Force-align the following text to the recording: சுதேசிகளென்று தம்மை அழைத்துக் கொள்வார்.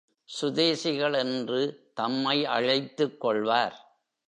சுதேசிகளென்று 0.41 1.77
தம்மை 1.93 2.45
அழைத்துக் 2.45 3.21
கொள்வார். 3.21 3.97